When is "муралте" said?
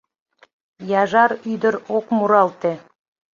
2.15-2.71